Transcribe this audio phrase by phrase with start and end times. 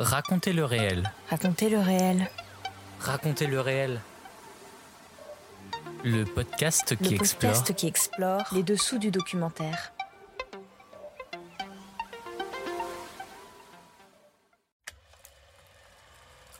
[0.00, 1.12] Racontez le réel.
[1.28, 2.30] Racontez le réel.
[3.00, 4.00] Racontez le réel.
[6.04, 9.92] Le podcast qui Le explore podcast qui explore les dessous du documentaire.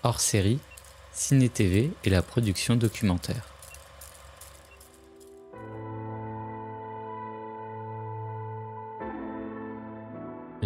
[0.02, 0.59] hors série,
[1.12, 3.46] Ciné TV et la production documentaire.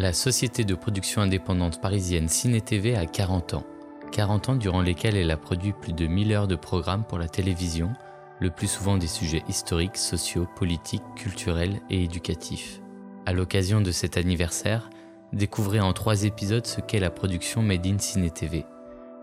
[0.05, 3.65] La société de production indépendante parisienne Ciné TV a 40 ans.
[4.12, 7.27] 40 ans durant lesquels elle a produit plus de 1000 heures de programmes pour la
[7.27, 7.91] télévision,
[8.38, 12.83] le plus souvent des sujets historiques, sociaux, politiques, culturels et éducatifs.
[13.25, 14.91] À l'occasion de cet anniversaire,
[15.33, 18.66] découvrez en trois épisodes ce qu'est la production Made in Ciné TV.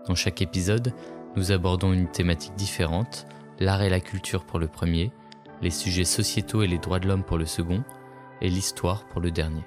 [0.08, 0.92] Dans chaque épisode,
[1.36, 3.28] nous abordons une thématique différente,
[3.60, 5.12] l'art et la culture pour le premier,
[5.60, 7.84] les sujets sociétaux et les droits de l'homme pour le second,
[8.40, 9.62] et l'histoire pour le dernier.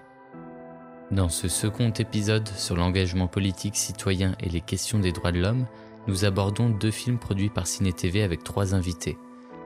[1.11, 5.67] Dans ce second épisode sur l'engagement politique citoyen et les questions des droits de l'homme,
[6.07, 9.15] nous abordons deux films produits par Ciné TV avec trois invités.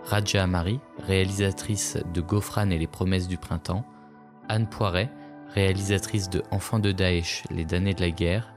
[0.04, 3.86] Raja Amari, réalisatrice de Gofran et les promesses du printemps,
[4.50, 5.10] Anne Poiret,
[5.54, 8.54] réalisatrice de Enfants de Daesh, les damnés de la guerre,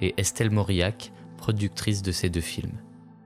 [0.00, 2.78] et Estelle Mauriac, productrice de ces deux films.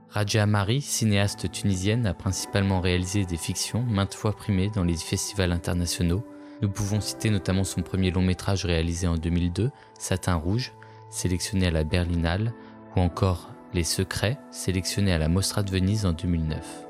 [0.08, 5.52] Raja Amari, cinéaste tunisienne, a principalement réalisé des fictions maintes fois primées dans les festivals
[5.52, 6.24] internationaux.
[6.62, 10.72] Nous pouvons citer notamment son premier long métrage réalisé en 2002, Satin Rouge,
[11.10, 12.54] sélectionné à la Berlinale,
[12.94, 16.86] ou encore Les Secrets, sélectionné à la Mostra de Venise en 2009.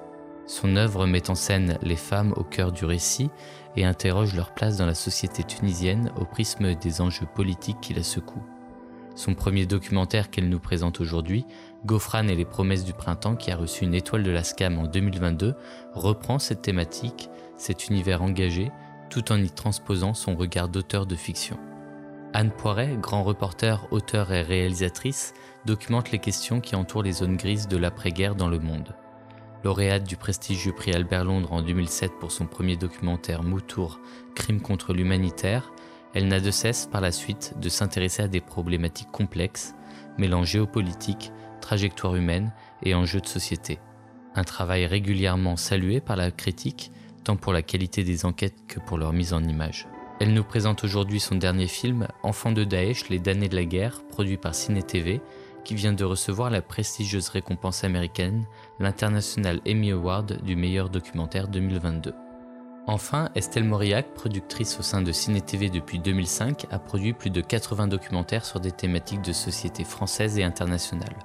[0.47, 3.31] Son œuvre met en scène les femmes au cœur du récit
[3.75, 8.05] et interroge leur place dans la société tunisienne au prisme des enjeux politiques qui la
[8.05, 8.47] secouent.
[9.17, 11.45] Son premier documentaire qu'elle nous présente aujourd'hui,
[11.85, 14.87] Gofran et les promesses du printemps, qui a reçu une étoile de la SCAM en
[14.87, 15.55] 2022,
[15.95, 18.71] reprend cette thématique, cet univers engagé,
[19.11, 21.59] tout en y transposant son regard d'auteur de fiction.
[22.33, 25.33] Anne Poiret, grand reporter, auteur et réalisatrice,
[25.65, 28.95] documente les questions qui entourent les zones grises de l'après-guerre dans le monde.
[29.65, 34.01] Lauréate du prestigieux prix Albert Londres en 2007 pour son premier documentaire Moutour,
[34.35, 35.73] Crime contre l'humanitaire,
[36.15, 39.75] elle n'a de cesse par la suite de s'intéresser à des problématiques complexes,
[40.19, 42.53] mêlant géopolitique, trajectoire humaine
[42.83, 43.81] et enjeux de société.
[44.35, 46.93] Un travail régulièrement salué par la critique,
[47.27, 49.89] tant pour la qualité des enquêtes que pour leur mise en image.
[50.21, 54.03] Elle nous présente aujourd'hui son dernier film, Enfants de Daesh, les damnés de la guerre,
[54.09, 55.21] produit par Ciné TV,
[55.65, 58.47] qui vient de recevoir la prestigieuse récompense américaine,
[58.79, 62.15] l'International Emmy Award du meilleur documentaire 2022.
[62.87, 67.41] Enfin, Estelle Mauriac, productrice au sein de Ciné TV depuis 2005, a produit plus de
[67.41, 71.17] 80 documentaires sur des thématiques de société française et internationale.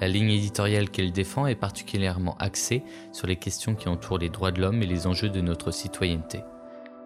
[0.00, 4.50] La ligne éditoriale qu'elle défend est particulièrement axée sur les questions qui entourent les droits
[4.50, 6.40] de l'homme et les enjeux de notre citoyenneté.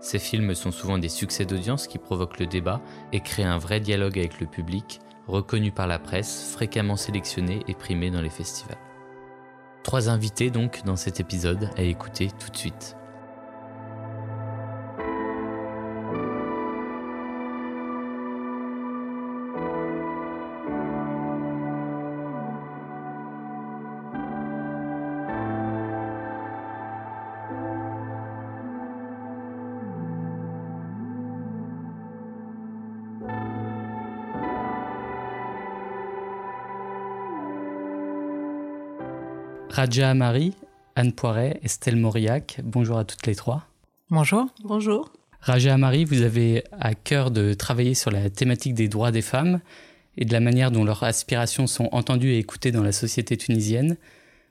[0.00, 2.80] Ces films sont souvent des succès d'audience qui provoquent le débat
[3.12, 7.74] et créent un vrai dialogue avec le public, reconnu par la presse, fréquemment sélectionné et
[7.74, 8.78] primé dans les festivals.
[9.82, 12.96] Trois invités donc dans cet épisode à écouter tout de suite.
[39.84, 40.54] Raja Amari,
[40.96, 43.66] Anne Poiret, Estelle Mauriac, bonjour à toutes les trois.
[44.08, 44.46] Bonjour.
[44.64, 45.12] Bonjour.
[45.40, 49.60] Raja Amari, vous avez à cœur de travailler sur la thématique des droits des femmes
[50.16, 53.98] et de la manière dont leurs aspirations sont entendues et écoutées dans la société tunisienne.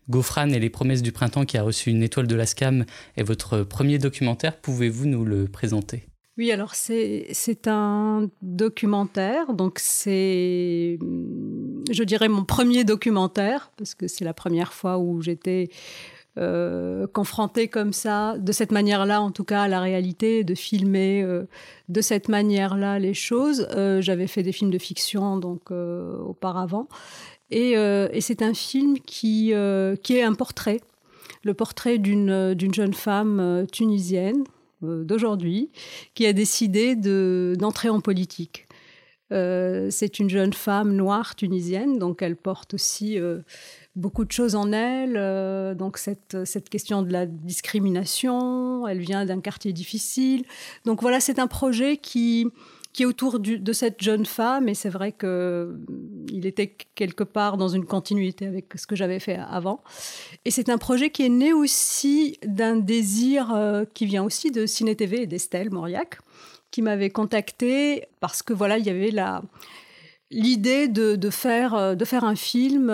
[0.07, 2.85] Gofran et les promesses du printemps qui a reçu une étoile de la SCAM
[3.17, 4.55] est votre premier documentaire.
[4.57, 6.05] Pouvez-vous nous le présenter?
[6.37, 10.97] Oui, alors c'est un documentaire, donc c'est,
[11.91, 15.69] je dirais, mon premier documentaire, parce que c'est la première fois où j'étais
[16.39, 21.21] euh, confrontée comme ça, de cette manière-là, en tout cas, à la réalité, de filmer
[21.21, 21.43] euh,
[21.89, 23.67] de cette manière-là les choses.
[23.75, 26.87] Euh, J'avais fait des films de fiction, donc auparavant.
[27.51, 27.75] Et,
[28.21, 30.81] c'est un film qui, est un portrait,
[31.43, 34.43] le portrait d'une jeune femme tunisienne
[34.83, 35.71] d'aujourd'hui
[36.13, 38.67] qui a décidé de- d'entrer en politique.
[39.31, 43.39] Euh, c'est une jeune femme noire tunisienne, donc elle porte aussi euh,
[43.95, 45.15] beaucoup de choses en elle.
[45.17, 50.43] euh, donc cette question de la discrimination, elle vient d'un quartier difficile.
[50.85, 52.47] Donc voilà, c'est un projet qui,
[52.93, 57.57] qui est autour de cette jeune femme, et c'est vrai que mm, était quelque part
[57.57, 59.81] dans une continuité avec ce que j'avais fait avant.
[60.45, 64.65] Et c'est un projet qui est né aussi d'un désir euh, qui vient aussi de
[64.65, 66.19] Ciné TV et d'Estelle Mauriac,
[66.69, 69.41] qui m'avait contacté parce que voilà, il y avait la
[70.29, 72.91] l'idée de, faire, de faire un film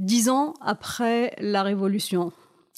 [0.00, 2.32] dix ans après la révolution.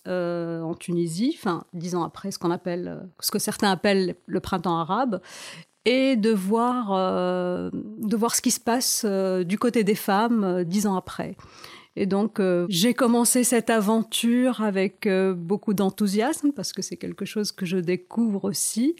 [0.07, 4.79] en Tunisie, enfin dix ans après ce qu'on appelle, ce que certains appellent le printemps
[4.79, 5.23] arabe,
[5.87, 10.97] et de voir, de voir ce qui se passe du côté des femmes dix ans
[10.97, 11.37] après.
[11.97, 17.25] Et donc, euh, j'ai commencé cette aventure avec euh, beaucoup d'enthousiasme parce que c'est quelque
[17.25, 18.97] chose que je découvre aussi,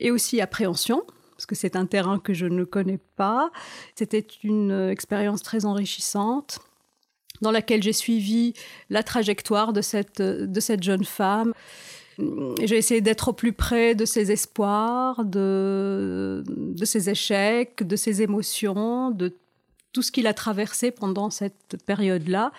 [0.00, 1.04] et aussi appréhension
[1.36, 3.50] parce que c'est un terrain que je ne connais pas.
[3.94, 6.58] C'était une euh, expérience très enrichissante
[7.40, 8.52] dans laquelle j'ai suivi
[8.90, 11.54] la trajectoire de cette, de cette jeune femme.
[12.62, 16.42] J'ai essayé d'être au plus près de ses espoirs, de,
[16.82, 19.34] ses échecs, de ses émotions, de
[19.92, 22.52] tout ce qu'il a traversé pendant cette période-là.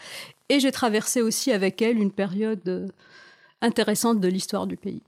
[0.49, 2.87] Et j'ai traversé aussi avec elle une période euh,
[3.61, 5.01] intéressante de l'histoire du pays.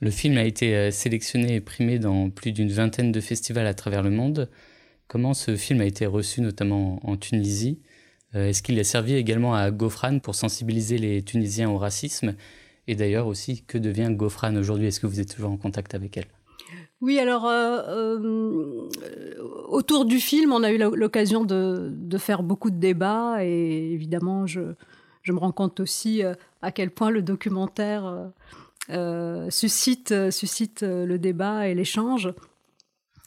[0.00, 3.74] Le film a été euh, sélectionné et primé dans plus d'une vingtaine de festivals à
[3.74, 4.48] travers le monde.
[5.08, 7.80] Comment ce film a été reçu, notamment en Tunisie?
[8.34, 12.34] Euh, Est-ce qu'il a servi également à Gofran pour sensibiliser les Tunisiens au racisme?
[12.88, 14.86] Et d'ailleurs aussi, que devient Gofran aujourd'hui?
[14.86, 16.26] Est-ce que vous êtes toujours en contact avec elle?
[17.02, 18.88] Oui, alors euh, euh,
[19.68, 24.60] autour du film, on a eu l'occasion de, faire beaucoup de débats et évidemment, je,
[25.28, 28.30] me rends compte aussi euh, à quel point le documentaire
[29.50, 32.32] suscite, suscite le débat et l'échange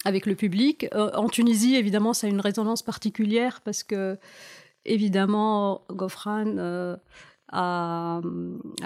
[0.06, 0.88] avec le public.
[0.94, 4.18] en Tunisie, évidemment, ça a une résonance particulière parce que,
[4.86, 6.98] évidemment, Gofran
[7.52, 8.22] à,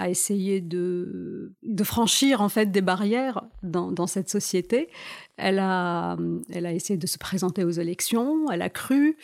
[0.08, 1.52] essayer de,
[1.82, 4.88] franchir en fait des barrières dans, cette société.
[5.36, 6.16] Elle a,
[6.50, 9.16] elle a essayé de se présenter aux élections, elle a cru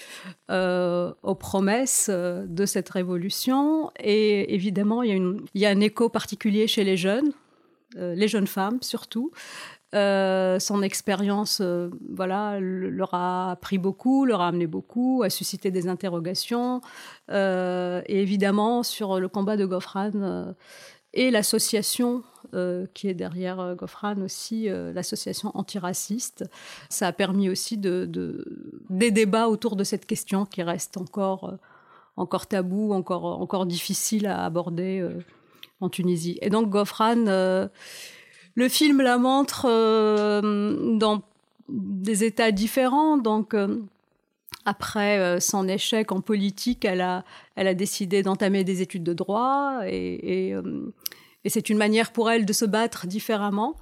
[0.50, 5.70] euh, aux promesses de cette révolution et évidemment il y a, une, il y a
[5.70, 7.32] un écho particulier chez les jeunes,
[7.96, 9.32] euh, les jeunes femmes surtout,
[9.92, 15.72] euh, son expérience, euh, voilà, leur a appris beaucoup, leur a amené beaucoup, a suscité
[15.72, 16.80] des interrogations.
[17.30, 20.54] Euh, et évidemment, sur le combat de Gofran
[21.12, 22.22] et l'association
[22.94, 26.44] qui est derrière Gofran aussi, l'association antiraciste,
[26.88, 28.08] ça a permis aussi de,
[28.90, 31.58] des débats autour de cette question qui reste encore,
[32.16, 35.08] encore tabou, encore, encore difficile à aborder
[35.80, 36.38] en Tunisie.
[36.42, 37.68] Et donc Gofran
[38.54, 41.22] le film la montre euh, dans
[41.68, 43.16] des états différents.
[43.16, 43.78] Donc, euh,
[44.64, 47.24] après euh, son échec en politique, elle a,
[47.74, 50.54] décidé d'entamer des études de droit et,
[51.46, 53.74] c'est une manière pour elle de se battre différemment.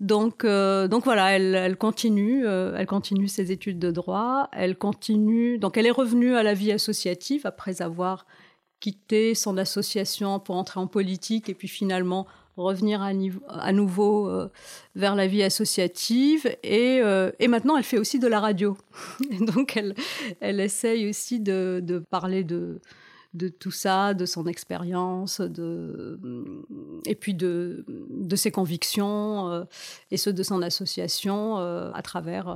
[0.00, 4.48] Donc, donc voilà, elle, continue, elle continue ses études de droit.
[4.52, 8.26] Elle continue, donc elle est revenue à la vie associative après avoir
[8.80, 14.50] quitté son association pour entrer en politique et puis finalement revenir à, nouveau euh,
[14.94, 16.46] vers la vie associative.
[16.62, 18.76] Et, euh, et, maintenant, elle fait aussi de la radio.
[19.40, 19.94] donc, elle,
[20.40, 22.80] elle essaye aussi de, parler de,
[23.60, 25.40] tout ça, de son expérience,
[27.04, 27.84] et puis de,
[28.34, 29.64] ses convictions euh,
[30.10, 32.48] et ceux de son association à, travers,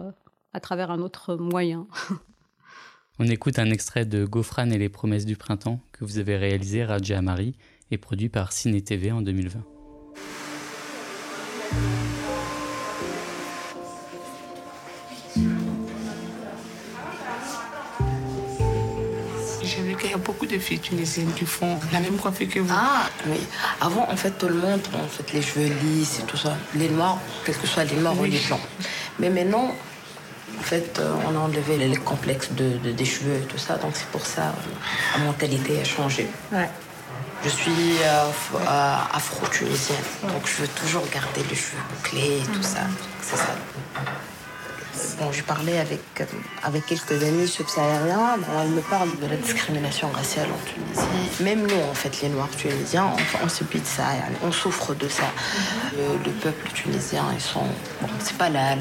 [0.52, 1.86] un autre moyen.
[3.22, 6.86] On écoute un extrait de Gofran et les promesses du printemps que vous avez réalisé,
[6.86, 7.54] Raja Amari,
[7.90, 9.79] et produit par Ciné TV en 2020.
[20.50, 22.74] De filles tunisiennes qui font la même coiffure que vous.
[22.74, 23.40] Ah oui.
[23.80, 26.56] Avant, en fait, tout le monde, en fait, les cheveux lisses et tout ça.
[26.74, 28.60] Les noirs, quel que soit les noirs ou les blancs.
[29.18, 29.74] Mais maintenant,
[30.58, 33.76] en fait, euh, on a enlevé les complexes de, des cheveux et tout ça.
[33.76, 34.52] Donc c'est pour ça
[35.14, 36.28] que la mentalité a changé.
[36.52, 36.68] Ouais.
[37.42, 42.80] Je suis euh, afro-tunisienne, donc je veux toujours garder les cheveux bouclés et tout ça.
[43.22, 43.54] C'est ça.
[45.18, 46.24] Bon, j'ai parlé avec, euh,
[46.62, 48.36] avec quelques amis subsahariens.
[48.38, 51.42] Bon, ils me parlent de la discrimination raciale en Tunisie.
[51.42, 54.04] Même nous, en fait, les Noirs tunisiens, on, on subit de ça.
[54.42, 55.24] On souffre de ça.
[55.96, 57.66] Le, peuple tunisien, ils sont.
[58.00, 58.76] Bon, c'est pas là,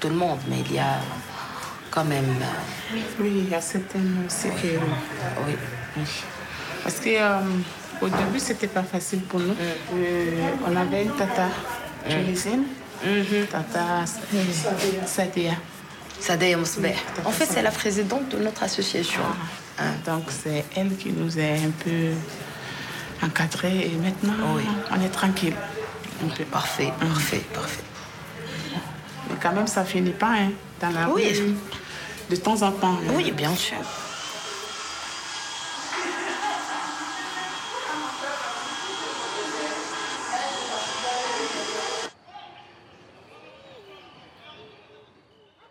[0.00, 0.98] tout le monde, mais il y a
[1.90, 2.36] quand même.
[2.42, 4.80] Euh, oui, il y a certaines séquelles.
[5.46, 5.54] Oui,
[5.96, 6.04] oui.
[6.82, 7.10] Parce que.
[8.00, 9.54] Au début, c'était pas facile pour nous.
[9.94, 11.48] Euh, on avait une tata
[12.08, 12.64] tunisienne,
[13.04, 13.46] mm-hmm.
[13.46, 14.04] tata
[15.06, 15.54] Sadia.
[16.20, 16.94] Sadia Mousbeh.
[17.24, 19.22] En fait, c'est la présidente de notre association.
[19.78, 19.82] Ah.
[20.06, 22.12] Donc, c'est elle qui nous a un peu
[23.22, 24.56] encadrés et maintenant,
[24.90, 25.54] on est tranquille.
[26.50, 27.06] Parfait, mm.
[27.06, 27.82] parfait, parfait.
[29.28, 30.50] Mais quand même, ça finit pas hein,
[30.80, 31.54] dans la oui.
[32.30, 32.98] De temps en temps.
[33.14, 33.76] Oui, bien sûr.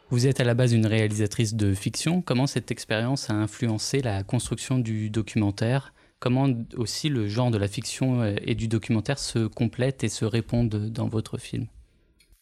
[0.10, 2.22] Vous êtes à la base une réalisatrice de fiction.
[2.22, 5.94] Comment cette expérience a influencé la construction du documentaire?
[6.20, 6.48] Comment
[6.78, 11.08] aussi le genre de la fiction et du documentaire se complètent et se répondent dans
[11.08, 11.68] votre film?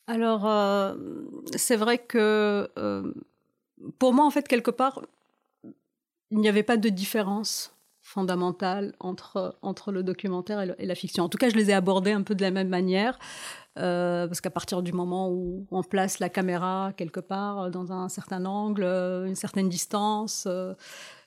[0.08, 0.96] Alors, euh,
[1.56, 3.14] c'est vrai que euh,
[3.98, 5.02] pour moi, en fait, quelque part,
[6.32, 7.73] il n'y avait pas de différence
[8.14, 11.24] fondamentale entre, entre le documentaire et, la fiction.
[11.24, 13.18] En tout cas, je les ai abordés un peu de la même manière.
[13.80, 18.08] Euh, parce qu'à partir du moment où on place la caméra quelque part dans un
[18.08, 20.48] certain angle, une certaine distance,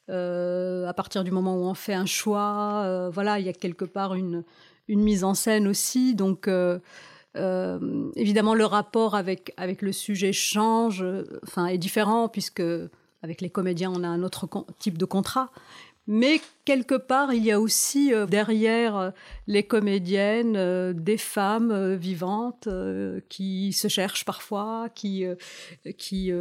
[0.08, 3.52] euh, à partir du moment où on fait un choix, euh, voilà, il y a
[3.52, 4.44] quelque part une,
[4.88, 6.14] une mise en scène aussi.
[6.14, 6.78] Donc, euh,
[8.14, 11.04] évidemment, le rapport avec, avec le sujet change,
[11.42, 12.62] enfin, est différent, puisque
[13.22, 15.50] avec les comédiens, on a un autre type de contrat.
[16.06, 19.12] Mais quelque part, il y a aussi derrière
[19.48, 22.68] les comédiennes des femmes vivantes
[23.28, 25.24] qui se cherchent parfois, qui,
[25.98, 26.32] qui,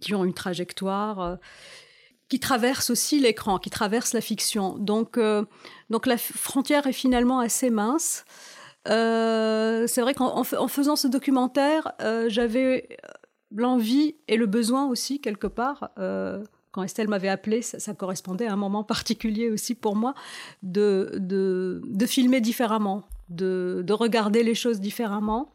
[0.00, 1.38] qui ont une trajectoire
[2.28, 4.76] qui traverse aussi l'écran, qui traverse la fiction.
[4.78, 5.44] Donc, euh,
[5.90, 8.24] donc la frontière est finalement assez mince.
[8.88, 12.96] Euh, c'est vrai qu'en en faisant ce documentaire, euh, j'avais
[13.54, 15.90] l'envie et le besoin aussi, quelque part,
[16.72, 20.14] quand Estelle m'avait appelé, ça, correspondait à un moment particulier aussi pour moi,
[20.62, 25.52] de, de, de filmer différemment, de, de, regarder les choses différemment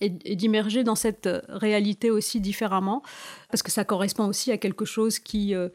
[0.00, 3.02] et, d'immerger dans cette réalité aussi différemment,
[3.50, 5.68] parce que ça correspond aussi à quelque chose qui, euh,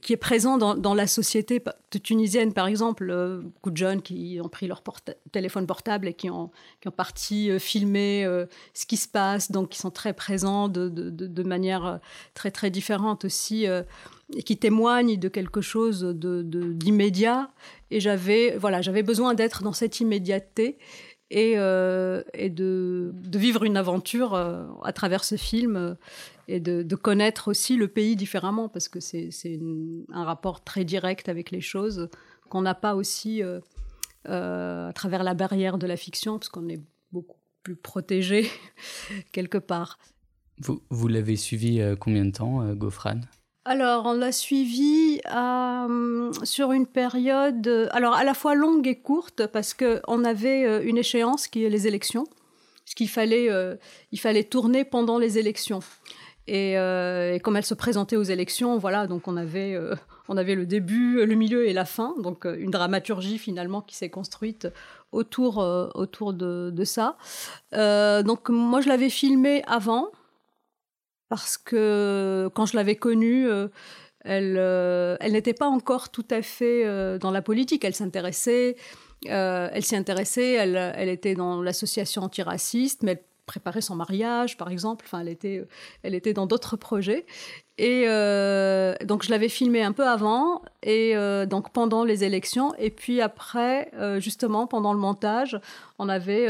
[0.00, 1.62] qui est présent dans, la société
[2.02, 4.82] tunisienne, par exemple, euh, beaucoup de jeunes qui ont pris leur
[5.32, 6.50] téléphone portable et qui ont,
[6.80, 8.24] qui ont parti filmer
[8.72, 12.00] ce qui se passe, donc qui sont très présents de, de, de manière
[12.34, 17.50] très très différente aussi, et qui témoignent de quelque chose d'immédiat.
[17.90, 20.78] Et j'avais voilà, j'avais besoin d'être dans cette immédiateté
[21.30, 25.94] et, euh, de, vivre une aventure euh, à travers ce film euh,
[26.48, 29.30] et de, connaître aussi le pays différemment parce que c'est
[30.12, 32.08] un rapport très direct avec les choses
[32.48, 33.42] qu'on n'a pas aussi
[34.24, 36.80] à travers la barrière de la fiction parce qu'on est
[37.12, 38.48] beaucoup plus protégé
[39.32, 39.98] quelque part.
[40.58, 43.20] Vous, vous l'avez suivi combien de temps, Gofran
[43.66, 48.96] alors, on l'a suivi euh, sur une période, euh, alors à la fois longue et
[48.96, 52.26] courte, parce qu'on avait euh, une échéance qui est les élections,
[52.84, 53.48] ce qu'il fallait,
[54.12, 55.80] il fallait tourner pendant les élections.
[56.46, 56.76] Et,
[57.42, 59.80] comme elle se présentait aux élections, voilà, donc on avait,
[60.28, 64.10] on avait le début, le milieu et la fin, donc une dramaturgie finalement qui s'est
[64.10, 64.68] construite
[65.12, 65.56] autour,
[65.94, 67.16] autour de, de ça.
[67.72, 70.10] donc moi, je l'avais filmé avant
[71.34, 73.66] parce que quand je l'avais connue, euh,
[74.20, 77.84] elle, euh, elle n'était pas encore tout à fait euh, dans la politique.
[77.84, 78.76] Elle s'intéressait,
[79.26, 80.52] elle s'y intéressait.
[80.52, 85.06] Elle, elle, était dans l'association antiraciste, mais elle préparait son mariage, par exemple.
[85.08, 85.66] Enfin, elle était,
[86.04, 87.26] elle était dans d'autres projets.
[87.78, 88.02] Et
[89.04, 91.14] donc, je l'avais filmée un peu avant, et
[91.48, 95.58] donc pendant les élections, et puis après, justement, pendant le montage,
[95.98, 96.46] on avait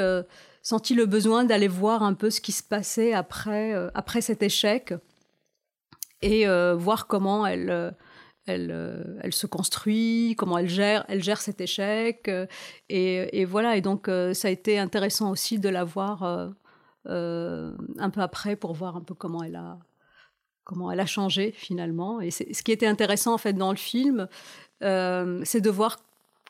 [0.64, 4.42] senti le besoin d'aller voir un peu ce qui se passait après, euh, après cet
[4.42, 4.94] échec
[6.22, 7.90] et euh, voir comment elle, euh,
[8.46, 12.30] elle, elle se construit, comment elle gère, elle gère cet échec.
[12.88, 16.22] Et, et voilà, et donc ça a été intéressant aussi de la voir
[17.06, 19.78] un peu après pour voir un peu comment elle a,
[20.62, 22.20] comment elle a changé finalement.
[22.20, 24.28] Et ce qui était intéressant en fait dans le film,
[24.80, 25.98] c'est de voir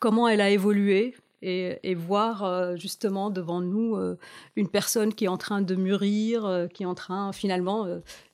[0.00, 4.18] comment elle a évolué et, voir euh, justement devant nous euh,
[4.56, 7.86] une personne qui est en train de mûrir, euh, qui est en train finalement,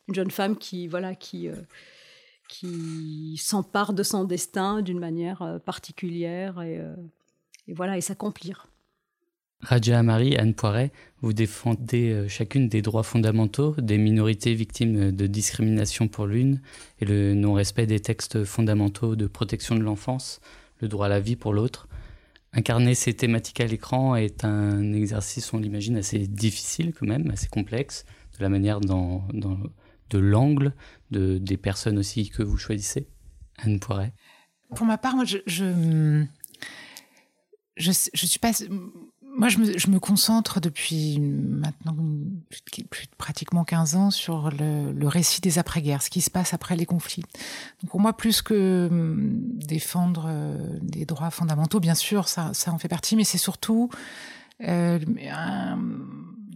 [0.09, 1.49] une jeune femme qui, voilà, qui,
[2.49, 6.81] qui s'empare de son destin d'une manière particulière et,
[7.69, 8.67] voilà, et s'accomplir.
[9.63, 10.91] Raja Amari, Anne Poiret,
[11.21, 16.63] vous défendez chacune des droits fondamentaux des minorités victimes de discrimination pour l'une
[17.01, 20.41] et le non-respect des textes fondamentaux de protection de l'enfance,
[20.79, 21.89] le droit à la vie pour l'autre.
[22.53, 27.49] Incarner ces thématiques à l'écran est un exercice, on l'imagine, assez difficile quand même, assez
[27.49, 28.05] complexe,
[28.37, 30.75] de la manière de l'angle
[31.13, 33.09] de, des personnes aussi que vous choisissez.
[33.59, 34.15] Anne Poiret.
[34.75, 36.25] Pour ma part, moi, je, je,
[37.77, 38.53] je, je suis pas
[39.37, 41.97] moi, je me, je me, concentre depuis maintenant
[42.91, 46.77] plus, pratiquement 15 ans sur le, le récit des après-guerres, ce qui se passe après
[46.77, 47.25] les conflits.
[47.81, 52.73] Donc pour moi, plus que hum, défendre euh, des droits fondamentaux, bien sûr, ça, ça
[52.73, 53.91] en fait partie, mais c'est surtout
[54.63, 54.99] euh,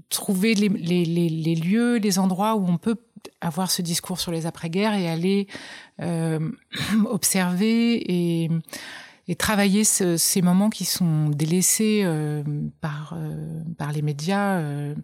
[0.09, 2.97] trouver les, les, les, les, lieux, les endroits où on peut
[3.41, 5.47] avoir ce discours sur les après-guerres et aller
[6.01, 6.51] euh,
[7.07, 8.51] observer et
[9.27, 12.43] et travailler ces moments qui sont délaissés euh,
[12.81, 14.59] par, euh, par les médias.
[14.59, 14.95] Euh,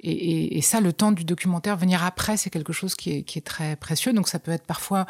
[0.00, 3.38] et, et, ça, le temps du documentaire, venir après, c'est quelque chose qui est, qui
[3.38, 4.12] est, très précieux.
[4.12, 5.06] Donc ça peut être parfois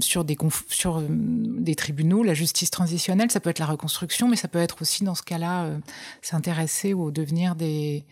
[0.00, 0.36] sur, des,
[0.68, 4.82] sur des tribunaux, la justice transitionnelle, ça peut être la reconstruction, mais ça peut être
[4.82, 5.70] aussi, dans ce cas-là,
[6.22, 8.04] s'intéresser au devenir des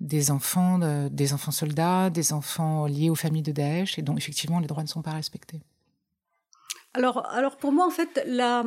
[0.00, 0.78] des enfants,
[1.10, 4.84] des enfants soldats, des enfants liés aux familles de Daesh, et dont effectivement les droits
[4.84, 5.60] ne sont pas respectés.
[6.98, 8.64] Alors, alors pour moi, en fait, la,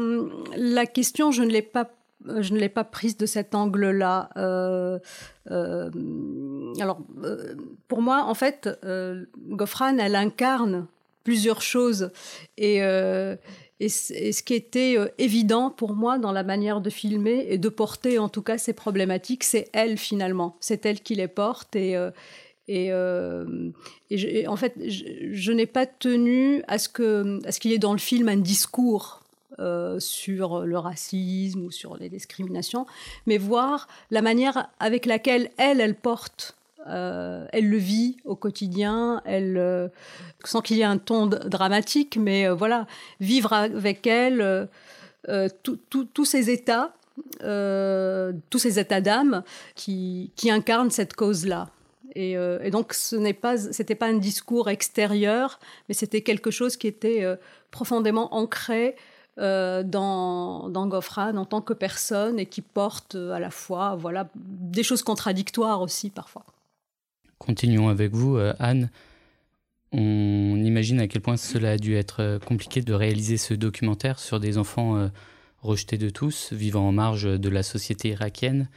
[0.55, 1.91] la question, je ne l'ai pas
[2.39, 4.29] je ne l'ai pas prise de cet angle-là.
[4.37, 4.99] Euh,
[5.49, 5.89] euh,
[6.79, 7.55] alors, euh,
[7.87, 8.69] pour moi, en fait,
[9.49, 10.85] Goffran, elle incarne
[11.23, 12.11] plusieurs choses.
[12.57, 17.69] Et, et, ce qui était évident pour moi dans la manière de filmer et de
[17.69, 20.57] porter, en tout cas, ces problématiques, c'est elle, finalement.
[20.59, 21.75] C'est elle qui les porte.
[21.75, 21.97] Et,
[22.67, 23.71] et, euh,
[24.47, 28.37] en fait, je, n'ai pas tenu à ce qu'il y ait dans le film un
[28.37, 29.23] discours
[29.59, 32.85] euh, sur le racisme ou sur les discriminations,
[33.25, 36.55] mais voir la manière avec laquelle elle, elle porte,
[36.87, 39.21] euh, elle le vit au quotidien,
[40.45, 42.87] sans qu'il y ait un ton dramatique, mais voilà,
[43.19, 44.69] vivre avec elle
[45.63, 46.93] tous ces états,
[47.39, 49.43] tous ces états d'âme
[49.75, 51.69] qui incarnent cette cause-là.
[52.17, 56.77] Euh, et, donc, ce n'est pas, c'était pas un discours extérieur, mais c'était quelque chose
[56.77, 57.35] qui était euh,
[57.71, 58.95] profondément ancré
[59.37, 64.29] euh, dans, dans Goffran en tant que personne et qui porte à la fois, voilà,
[64.35, 66.45] des choses contradictoires aussi parfois.
[67.37, 68.89] Continuons avec vous, Anne.
[69.93, 74.39] On imagine à quel point cela a dû être compliqué de réaliser ce documentaire sur
[74.39, 75.09] des enfants
[75.63, 78.69] rejetés de tous, vivant en marge de la société irakienne.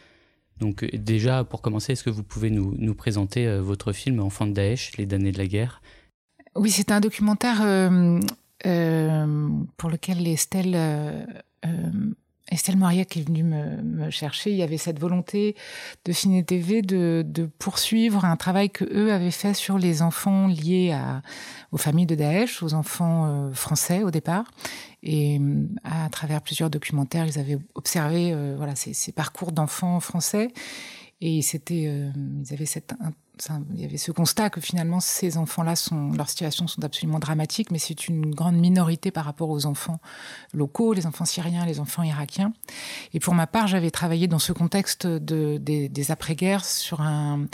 [0.61, 4.47] Donc euh, déjà, pour commencer, est-ce que vous pouvez nous, présenter euh, votre film Enfant
[4.47, 5.83] de Daesh, les damnés de la guerre?
[6.55, 8.21] Oui, c'est un documentaire euh,
[9.77, 10.77] pour lequel Estelle
[12.55, 14.51] Estelle Mariac est venue me, chercher.
[14.51, 15.57] Il y avait cette volonté
[16.05, 20.97] de Ciné TV de, poursuivre un travail que eux avaient fait sur les enfants liés
[21.73, 24.45] aux familles de Daesh, aux enfants euh, français au départ.
[25.03, 30.49] Et euh, à travers plusieurs documentaires, ils avaient observé euh, voilà ces parcours d'enfants français.
[31.21, 31.83] Et c'était,
[32.45, 32.95] ils avaient cette
[33.75, 37.73] il y avait ce constat que finalement ces enfants-là sont leurs situations sont absolument dramatiques,
[37.73, 39.99] mais c'est une grande minorité par rapport aux enfants
[40.53, 42.53] locaux, les enfants syriens, les enfants irakiens.
[43.13, 47.47] Et pour ma part, j'avais travaillé dans ce contexte de, des, après-guerres sur un,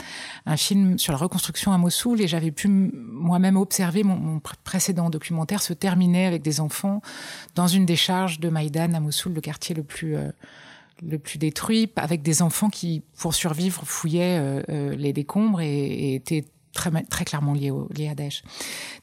[0.45, 5.09] un, film sur la reconstruction à Mossoul, et j'avais pu moi-même observer mon, mon, précédent
[5.09, 7.01] documentaire se terminer avec des enfants
[7.55, 10.31] dans une décharge de Maïdan à Mossoul, le quartier le plus euh,
[11.05, 16.15] le plus détruit, avec des enfants qui, pour survivre, fouillaient euh, euh, les décombres et,
[16.15, 18.43] étaient très, très clairement liés, au, liés à Daesh.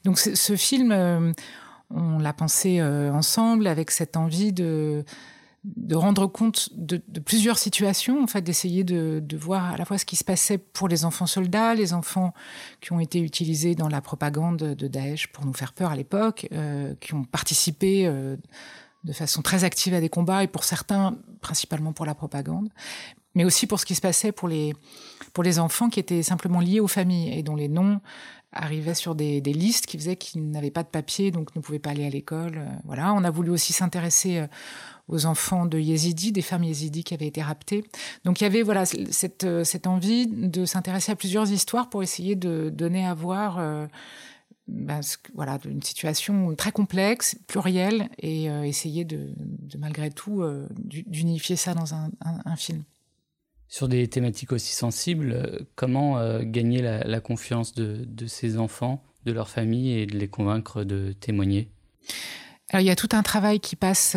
[0.05, 1.33] Donc ce, film, euh,
[1.89, 5.03] on l'a pensé ensemble avec cette envie de
[5.65, 9.97] de rendre compte de, plusieurs situations, en fait, d'essayer de, de, voir à la fois
[9.97, 12.33] ce qui se passait pour les enfants soldats, les enfants
[12.79, 16.47] qui ont été utilisés dans la propagande de Daesh pour nous faire peur à l'époque,
[17.01, 18.09] qui ont participé
[19.03, 22.69] de façon très active à des combats et pour certains, principalement pour la propagande,
[23.35, 24.73] mais aussi pour ce qui se passait pour les,
[25.33, 28.01] pour les enfants qui étaient simplement liés aux familles et dont les noms
[28.51, 31.91] arrivaient sur des, listes qui faisaient qu'ils n'avaient pas de papier, donc ne pouvaient pas
[31.91, 32.57] aller à l'école.
[32.57, 34.47] Euh, voilà, on a voulu aussi s'intéresser euh,
[35.07, 37.83] aux enfants de yézidis, des femmes yézidis qui avaient été raptées.
[38.25, 42.01] Donc il y avait voilà cette, euh, cette envie de s'intéresser à plusieurs histoires pour
[42.01, 43.59] essayer de donner à voir
[44.69, 45.01] ben,
[45.33, 49.33] voilà, une situation très complexe, plurielle, et euh, essayer de,
[49.77, 52.83] malgré tout euh, d'unifier ça dans un, film.
[53.67, 59.49] Sur des thématiques aussi sensibles, euh, comment gagner la, confiance de, ces enfants, de leur
[59.49, 61.69] famille, et de les convaincre de témoigner?
[62.69, 64.15] Alors, il y a tout un travail qui passe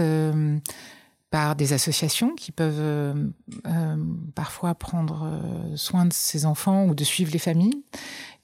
[1.33, 3.33] par des associations qui peuvent
[4.37, 5.27] parfois prendre
[5.75, 7.83] soin de ces enfants ou de suivre les familles.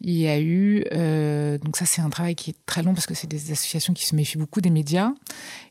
[0.00, 3.06] Il y a eu, euh, donc ça c'est un travail qui est très long parce
[3.06, 5.10] que c'est des associations qui se méfient beaucoup des médias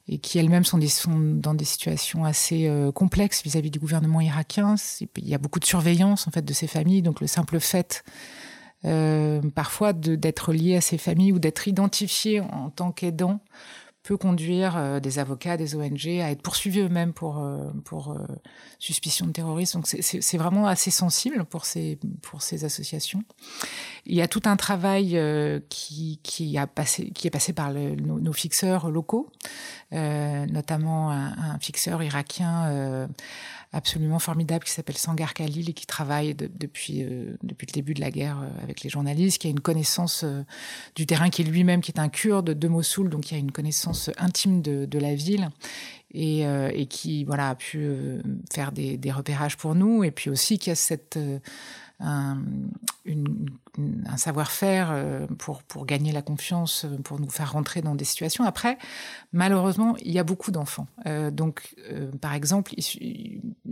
[0.10, 4.76] et qui elles-mêmes sont, dans des situations assez euh, complexes vis-à-vis du gouvernement irakien.
[5.16, 8.04] Il y a beaucoup de surveillance en fait de ces familles, donc le simple fait
[8.84, 13.40] euh, parfois d'être lié à ces familles ou d'être identifié en tant qu'aidant
[14.08, 18.20] peut conduire euh, des avocats, des ONG à être poursuivis eux-mêmes pour, euh, pour euh,
[18.80, 19.80] suspicion de terrorisme.
[19.80, 23.22] Donc c'est vraiment assez sensible pour ces, pour ces associations.
[24.06, 25.20] Il y a tout un travail
[25.68, 29.30] qui, qui, a passé, qui est passé par nos, fixeurs locaux,
[29.92, 33.10] notamment un, un, fixeur irakien
[33.74, 38.02] absolument formidable qui s'appelle Sangar Khalil et qui travaille depuis, euh, depuis le début de
[38.02, 40.44] la guerre euh, avec les journalistes, qui a une connaissance euh,
[40.96, 43.52] du terrain, qui est lui-même qui est un kurde de Mossoul, donc qui a une
[43.52, 45.50] connaissance intime de, la ville
[46.12, 47.88] et, et, qui voilà a pu
[48.52, 51.20] faire des, repérages pour nous et puis aussi qui a cette
[52.00, 52.38] un,
[54.06, 58.06] un savoir-faire euh, pour, pour gagner la confiance, euh, pour nous faire rentrer dans des
[58.06, 58.44] situations.
[58.44, 58.78] Après,
[59.34, 60.88] malheureusement, il y a beaucoup d'enfants.
[61.06, 62.74] Euh, donc, euh, par exemple,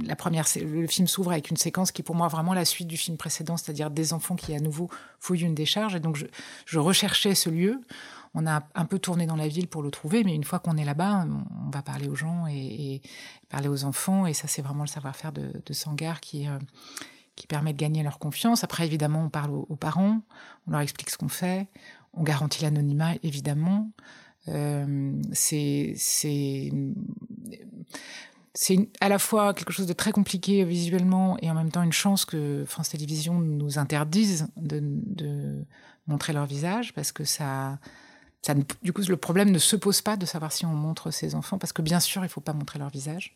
[0.06, 2.98] la première, le film s'ouvre avec une séquence qui pour moi vraiment la suite du
[2.98, 5.96] film précédent, c'est-à-dire des enfants qui à nouveau fouillent une décharge.
[5.96, 6.18] Et donc,
[6.66, 7.82] je, recherchais ce lieu.
[8.36, 10.76] On a un peu tourné dans la ville pour le trouver, mais une fois qu'on
[10.76, 11.26] est là-bas,
[11.66, 13.02] on va parler aux gens et,
[13.50, 14.28] parler aux enfants.
[14.28, 16.60] Et ça, c'est vraiment le savoir-faire de, Sangar qui, euh,
[17.36, 18.64] qui permet de gagner leur confiance.
[18.64, 20.22] Après, évidemment, on parle aux, parents,
[20.68, 21.68] on leur explique ce qu'on fait,
[22.14, 23.92] on garantit l'anonymat, évidemment.
[24.48, 25.94] Euh, c'est
[29.02, 32.26] à la fois quelque chose de très compliqué visuellement et en même temps une chance
[32.26, 35.66] que France Télévisions nous interdise de, de
[36.08, 37.80] montrer leur visage parce que ça
[38.54, 41.58] du coup, le problème ne se pose pas de savoir si on montre ses enfants,
[41.58, 43.36] parce que bien sûr, il ne faut pas montrer leur visage,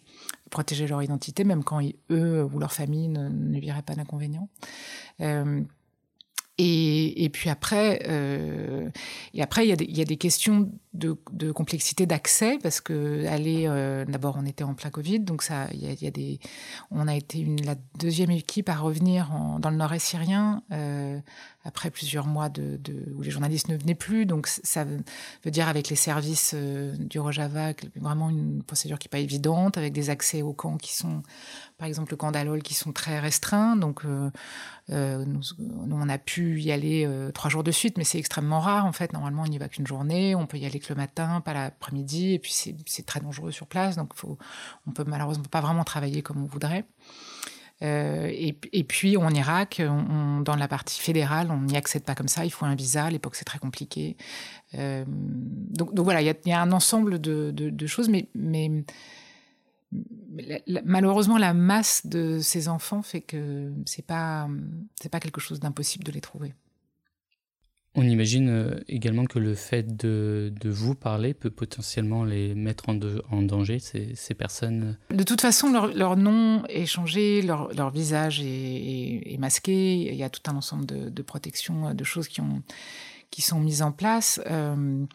[0.52, 4.50] protéger leur identité, même quand eux ou leur famille ne, ne pas d'inconvénient.
[5.22, 5.64] Euh,
[6.62, 8.90] et, puis après, euh,
[9.34, 11.14] et après, il y, a des, questions de,
[11.54, 16.12] complexité d'accès parce que euh, d'abord, on était en plein Covid, donc ça, il y
[16.12, 16.40] des,
[16.92, 21.22] on a été la deuxième équipe à revenir en, dans le Nord-Est syrien euh,
[21.66, 22.50] après plusieurs mois
[23.16, 27.20] où les journalistes ne venaient plus, donc ça veut dire avec les services euh, du
[27.20, 31.22] Rojava, vraiment une procédure qui n'est pas évidente, avec des accès aux camps qui sont
[31.78, 33.76] par exemple le camp d'Alol qui sont très restreints.
[33.76, 34.32] Donc euh,
[34.90, 35.42] euh, nous,
[35.92, 39.12] on a pu y aller trois jours de suite, mais c'est extrêmement rare en fait.
[39.12, 40.36] Normalement, on n'y va qu'une journée.
[40.36, 43.68] On peut y aller que le matin, pas l'après-midi, et puis c'est très dangereux sur
[43.68, 43.98] place.
[43.98, 44.38] Donc faut,
[44.88, 46.86] on peut malheureusement pas vraiment travailler comme on voudrait.
[47.82, 52.28] Euh, et, puis en Irak, on, dans la partie fédérale, on n'y accède pas comme
[52.28, 52.46] ça.
[52.46, 53.06] Il faut un visa.
[53.06, 54.18] À l'époque, c'est très compliqué.
[54.76, 58.70] Euh, donc, voilà, il y, a un ensemble de, choses, mais, mais
[60.86, 64.48] malheureusement, la masse de ces enfants fait que c'est pas
[65.12, 66.54] pas quelque chose d'impossible de les trouver.
[67.96, 73.42] On imagine euh, également que le fait de, vous parler peut potentiellement les mettre en,
[73.42, 74.98] danger, ces, personnes.
[75.10, 80.12] De toute façon, leur, nom est changé, leur, visage est, masqué.
[80.12, 84.40] Il y a tout un ensemble de, protections, de choses qui sont mises en place.
[84.50, 85.06] Euh,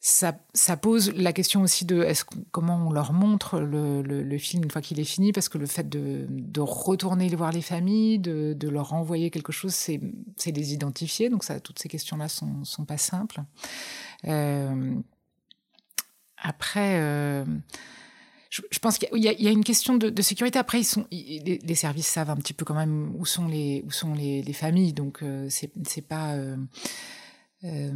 [0.00, 4.38] ça, ça, pose la question aussi de est-ce comment on leur montre le, le, le
[4.38, 5.32] film une fois qu'il est fini?
[5.32, 9.52] Parce que le fait de, de retourner voir les familles de, de leur envoyer quelque
[9.52, 10.00] chose c'est
[10.46, 13.42] les identifier donc ça toutes ces questions là sont, sont pas simples
[14.26, 14.94] euh,
[16.38, 17.44] après euh,
[18.50, 20.58] je, pense qu'il y, y, a une question de, de sécurité.
[20.58, 23.84] Après, ils sont, les, les, services savent un petit peu quand même où sont les,
[23.86, 26.32] où sont les, les familles, donc euh, c'est pas.
[26.32, 26.56] Euh,
[27.64, 27.90] euh,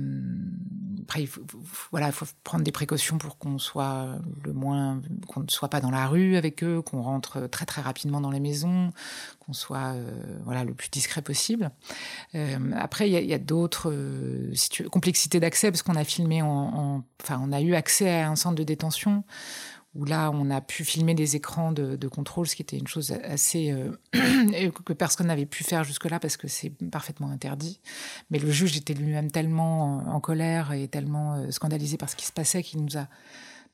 [1.12, 5.80] après, il faut, prendre des précautions pour qu'on soit le moins, qu'on ne soit pas
[5.82, 8.92] dans la rue avec eux, qu'on rentre très très rapidement dans les maisons,
[9.40, 10.10] qu'on soit euh,
[10.44, 11.70] voilà le plus discret possible.
[12.34, 14.54] Euh, après, il y a, d'autres euh,
[14.90, 18.56] complexités d'accès parce qu'on a filmé en, enfin, on a eu accès à un centre
[18.56, 19.22] de détention
[19.94, 23.12] où là, on a pu filmer des écrans de, contrôle, ce qui était une chose
[23.24, 23.90] assez euh,
[24.84, 27.80] que personne n'avait pu faire jusque-là parce que c'est parfaitement interdit.
[28.30, 32.24] Mais le juge était lui-même tellement en colère et tellement euh, scandalisé par ce qui
[32.24, 33.06] se passait qu'il nous a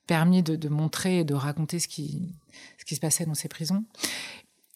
[0.06, 2.34] permis de, de, montrer et de raconter ce qui,
[2.78, 3.84] ce qui se passait dans ces prisons.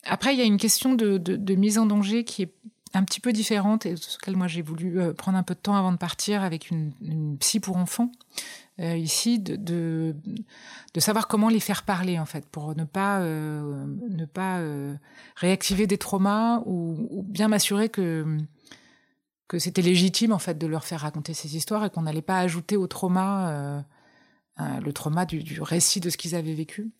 [0.04, 2.52] Après, il y a une question de, de mise en danger qui est
[2.94, 5.60] un petit peu différente et sur laquelle moi j'ai voulu euh, prendre un peu de
[5.60, 6.92] temps avant de partir avec une,
[7.38, 8.10] psy pour enfants
[8.80, 13.86] euh, ici de, de, savoir comment les faire parler en fait pour ne pas euh,
[14.10, 14.60] ne pas
[15.36, 18.38] réactiver des traumas ou, ou bien m'assurer que
[19.48, 22.38] que c'était légitime en fait de leur faire raconter ces histoires et qu'on n'allait pas
[22.38, 23.84] ajouter au trauma
[24.58, 26.90] le trauma du, du récit de ce qu'ils avaient vécu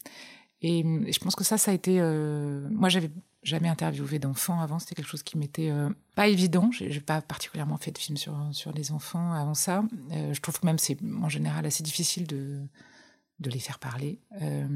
[0.63, 3.11] et, et, je pense que ça ça a été euh, moi j'avais
[3.43, 4.79] jamais interviewé d'enfants avant.
[4.79, 6.71] C'était quelque chose qui m'était euh, pas évident.
[6.73, 9.85] J'ai pas particulièrement fait de film sur sur les enfants avant ça.
[10.13, 12.61] Euh, je trouve que même c'est en général assez difficile de
[13.41, 14.21] de les faire parler.
[14.41, 14.69] Euh,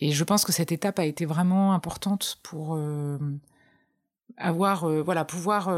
[0.00, 2.78] et je pense que cette étape a été vraiment importante pour
[4.36, 5.68] avoir voilà pouvoir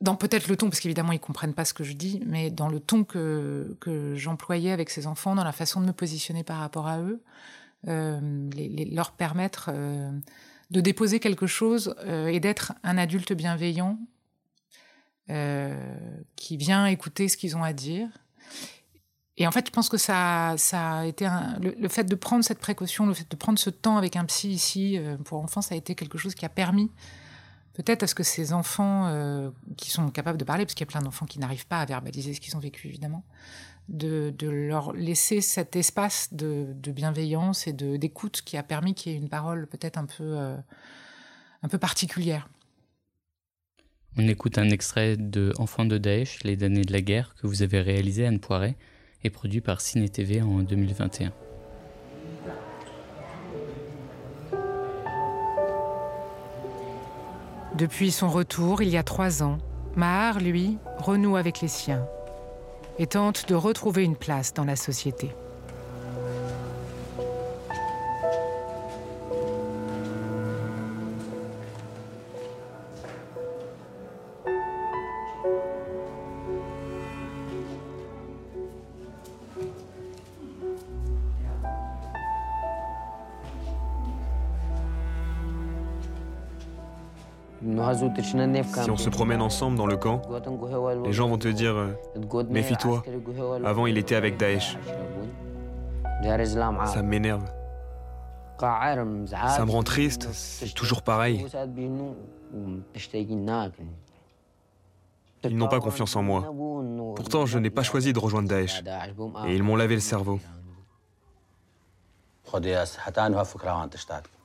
[0.00, 2.68] dans peut-être le ton, parce qu'évidemment ils comprennent pas ce que je dis, mais dans
[2.68, 6.58] le ton que, que j'employais avec ces enfants, dans la façon de me positionner par
[6.58, 7.22] rapport à eux,
[7.84, 10.10] les, leur permettre euh,
[10.70, 13.98] de déposer quelque chose euh, et d'être un adulte bienveillant
[15.30, 15.94] euh,
[16.34, 18.08] qui vient écouter ce qu'ils ont à dire.
[19.36, 21.28] Et en fait, je pense que ça, ça a été
[21.60, 24.50] le, fait de prendre cette précaution, le fait de prendre ce temps avec un psy
[24.50, 26.90] ici euh, pour enfants, ça a été quelque chose qui a permis
[27.74, 30.88] peut-être à ce que ces enfants euh, qui sont capables de parler, parce qu'il y
[30.88, 33.24] a plein d'enfants qui n'arrivent pas à verbaliser ce qu'ils ont vécu, évidemment,
[33.88, 39.18] de, leur laisser cet espace de, bienveillance et d'écoute qui a permis qu'il y ait
[39.18, 40.56] une parole peut-être un peu, euh,
[41.62, 42.48] un peu particulière.
[44.16, 47.62] On écoute un extrait de Enfants de Daesh, les damnés de la guerre, que vous
[47.62, 48.76] avez réalisé Anne Poiret
[49.24, 51.32] et produit par Ciné TV en 2021.
[57.74, 59.56] Depuis son retour, il y a trois ans,
[59.96, 62.06] Mahar, lui, renoue avec les siens
[62.98, 65.30] et tente de retrouver une place dans la société.
[88.20, 90.22] Si on se promène ensemble dans le camp,
[91.04, 91.92] les gens vont te dire euh,
[92.50, 93.02] Méfie-toi,
[93.64, 94.76] avant il était avec Daesh.
[96.86, 97.44] Ça m'énerve.
[98.60, 101.44] Ça me rend triste, c'est toujours pareil.
[105.44, 106.52] Ils n'ont pas confiance en moi.
[107.16, 108.82] Pourtant, je n'ai pas choisi de rejoindre Daesh.
[109.46, 110.38] Et ils m'ont lavé le cerveau.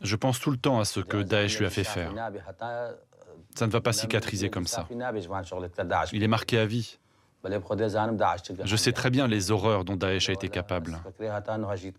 [0.02, 2.14] Je pense tout le temps à ce que Daesh lui a fait faire.
[3.58, 4.88] Ça ne va pas cicatriser comme ça.
[6.14, 7.00] Il est marqué à vie.
[8.64, 11.00] Je sais très bien les horreurs dont Daesh a été capable.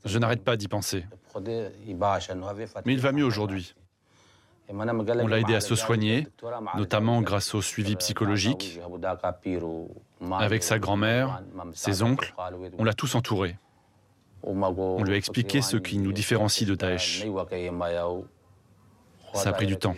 [0.04, 1.04] Je n'arrête pas d'y penser.
[2.84, 3.74] Mais il va mieux aujourd'hui.
[4.68, 6.28] On l'a aidé à se soigner,
[6.76, 8.78] notamment grâce au suivi psychologique.
[10.38, 11.42] Avec sa grand-mère,
[11.74, 12.32] ses oncles,
[12.78, 13.58] on l'a tous entouré.
[14.44, 17.26] On lui a expliqué ce qui nous différencie de Daesh.
[19.34, 19.96] Ça a pris du temps.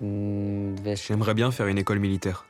[0.00, 2.46] J'aimerais bien faire une école militaire.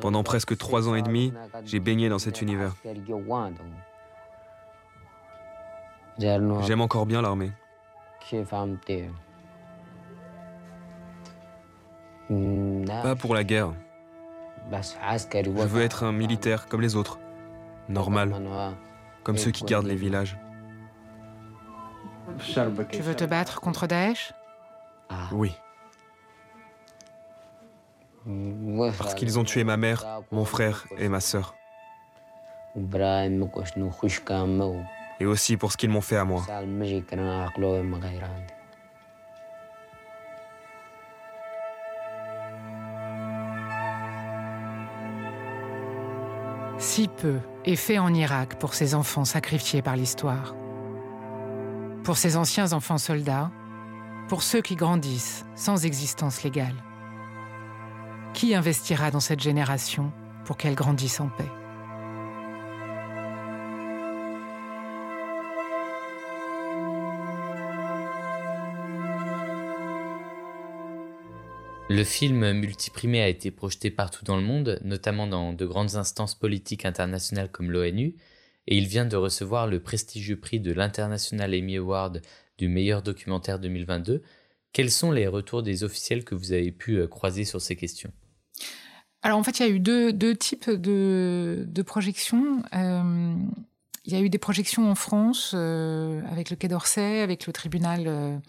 [0.00, 1.32] Pendant presque trois ans et demi,
[1.64, 2.74] j'ai baigné dans cet univers.
[6.18, 7.52] J'aime encore bien l'armée.
[13.02, 13.72] Pas pour la guerre.
[14.70, 17.18] Je veux être un militaire comme les autres
[17.88, 18.34] normal,
[19.24, 20.38] comme ceux qui gardent les villages.
[22.90, 24.32] Tu veux te battre contre Daesh?
[25.32, 25.54] Oui.
[28.98, 31.54] Parce qu'ils ont tué ma mère, mon frère et ma sœur.
[35.20, 36.44] Et aussi pour ce qu'ils m'ont fait à moi.
[46.78, 50.54] Si peu est fait en Irak pour ces enfants sacrifiés par l'histoire.
[52.04, 53.50] Pour ces anciens enfants soldats,
[54.28, 56.74] pour ceux qui grandissent sans existence légale.
[58.34, 60.12] Qui investira dans cette génération
[60.44, 61.44] pour qu'elle grandisse en paix?
[71.90, 76.34] Le film multiprimé a été projeté partout dans le monde, notamment dans de grandes instances
[76.34, 78.14] politiques internationales comme l'ONU,
[78.66, 82.20] et il vient de recevoir le prestigieux prix de l'International Emmy Award
[82.58, 84.22] du meilleur documentaire 2022.
[84.72, 88.12] Quels sont les retours des officiels que vous avez pu euh, croiser sur ces questions?
[89.22, 92.62] Alors en fait, il y a eu deux, types de, projections.
[92.74, 93.34] Euh,
[94.04, 97.52] il y a eu des projections en France euh, avec le Quai d'Orsay, avec le
[97.52, 98.40] tribunal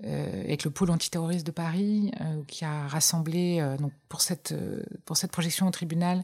[0.00, 2.12] avec le pôle antiterroriste de Paris,
[2.46, 4.54] qui a rassemblé donc pour cette
[5.04, 6.22] pour cette projection au tribunal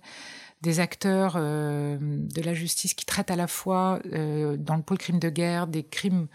[0.62, 5.28] des acteurs de la justice qui traitent à la fois dans le pôle crime de
[5.28, 6.28] guerre des crimes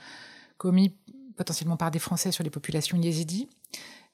[0.57, 0.93] commis
[1.39, 3.49] potentiellement par des Français sur les populations yézidis,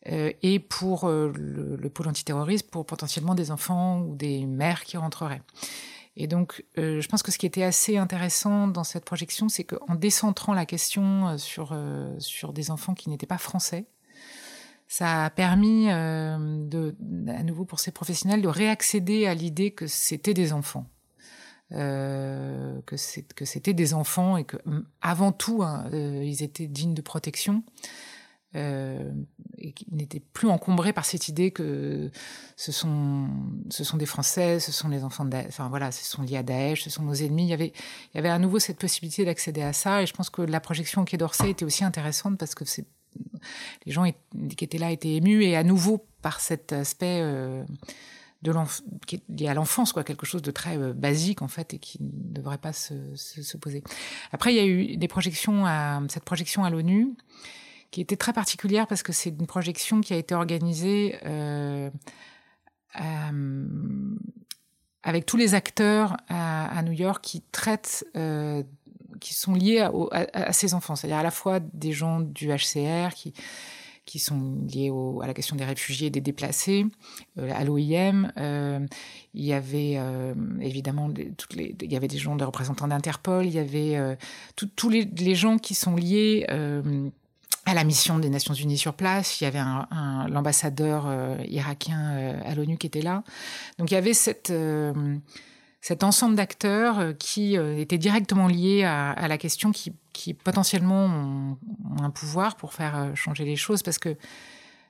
[0.08, 5.42] et pour le, le, pôle antiterroriste pour potentiellement des enfants ou des mères qui rentreraient.
[6.18, 9.66] Et donc, euh, je pense que ce qui était assez intéressant dans cette projection, c'est
[9.66, 13.86] qu'en décentrant la question euh, sur, euh, sur des enfants qui n'étaient pas français,
[14.88, 16.96] ça a permis, de,
[17.28, 20.86] à nouveau pour ces professionnels, de réaccéder à l'idée que c'était des enfants.
[21.72, 24.58] Euh, que c'était des enfants et que
[25.02, 27.64] avant tout hein, ils étaient dignes de protection
[28.56, 29.12] euh,
[29.58, 32.10] et qui n'était plus encombré par cette idée que
[32.56, 33.28] ce sont,
[33.70, 36.44] ce sont des Français, ce sont les enfants de enfin voilà, ce sont liés à
[36.44, 37.44] Daesh, ce sont nos ennemis.
[37.44, 37.74] Il y avait,
[38.14, 40.60] il y avait à nouveau cette possibilité d'accéder à ça, et je pense que la
[40.62, 42.86] projection au Quai d'Orsay était aussi intéressante parce que c'est,
[43.86, 47.64] les gens qui étaient là étaient émus, et à nouveau par cet aspect euh,
[48.46, 51.74] de qui est lié à l'enfance, quoi, quelque chose de très euh, basique en fait
[51.74, 53.84] et qui ne devrait pas se, se, se, poser.
[54.32, 55.66] Après, il y a eu des projections
[56.10, 57.16] cette projection à l'ONU
[57.92, 61.18] qui était très particulière parce que c'est une projection qui a été organisée
[65.04, 68.06] avec tous les acteurs à, New York qui traitent,
[69.20, 73.34] qui sont liés à ces enfants, c'est-à-dire à la fois des gens du HCR qui
[74.06, 74.92] qui sont liés
[75.22, 76.86] à la question des réfugiés et des déplacés,
[77.40, 78.32] euh, à l'OIM.
[78.38, 78.86] Euh,
[79.34, 83.46] il y avait euh, évidemment toutes les, il y avait des gens, des représentants d'Interpol,
[83.46, 84.18] il y avait
[84.56, 86.46] tous les, gens qui sont liés
[87.66, 89.42] à la mission des Nations Unies sur place.
[89.42, 89.60] Il y avait
[90.30, 91.08] l'ambassadeur
[91.48, 93.24] irakien à l'ONU qui était là.
[93.78, 94.54] Donc il y avait cette
[95.86, 101.06] cet ensemble d'acteurs euh, qui euh, étaient directement liés à, la question qui, qui potentiellement
[101.06, 101.58] ont,
[102.02, 104.18] un pouvoir pour faire euh, changer les choses parce que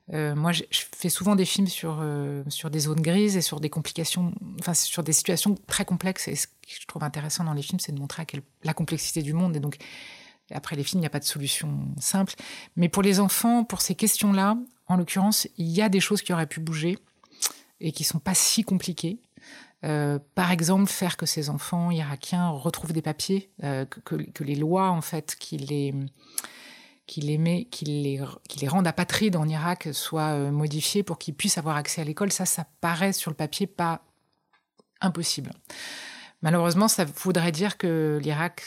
[0.08, 2.06] moi, je, fais souvent des films sur,
[2.48, 6.28] sur des zones grises et sur des complications, enfin, sur des situations très complexes.
[6.28, 8.24] Et ce que je trouve intéressant dans les films, c'est de montrer
[8.64, 9.56] la complexité du monde.
[9.58, 9.78] Et donc,
[10.52, 12.36] après les films, il n'y a pas de solution simple.
[12.76, 16.34] Mais pour les enfants, pour ces questions-là, en l'occurrence, il y a des choses qui
[16.34, 17.00] auraient pu bouger
[17.80, 19.18] et qui sont pas si compliquées.
[19.86, 24.89] Euh, par exemple, faire que ces enfants irakiens retrouvent des papiers, euh, que, les lois
[24.89, 25.93] en fait qui les
[27.08, 31.60] qui les, met, qui les, rendent apatrides en Irak soient euh, modifiées pour qu'ils puissent
[31.60, 34.02] avoir accès à l'école, ça, ça paraît sur le papier pas
[35.02, 35.52] impossible.
[36.41, 38.63] Malheureusement, ça voudrait dire que l'Irak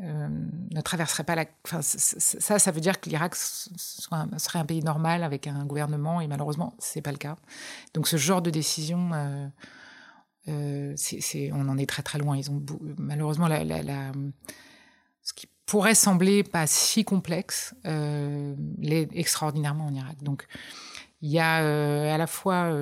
[0.00, 1.44] ne traverserait pas la.
[1.64, 6.26] Enfin, ça, ça veut dire que l'Irak serait un pays normal avec un gouvernement, et
[6.26, 7.36] malheureusement, c'est pas le cas.
[7.94, 9.48] Donc, ce genre de décision, euh,
[10.48, 10.94] euh,
[11.52, 12.36] on en est très très loin.
[12.36, 12.62] Ils ont
[12.96, 13.62] malheureusement la,
[15.22, 20.22] ce qui pourrait sembler pas si complexe l'est extraordinairement en Irak.
[20.22, 20.46] Donc,
[21.20, 22.72] il y a à la fois